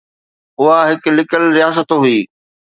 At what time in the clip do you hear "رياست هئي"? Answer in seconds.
1.57-2.17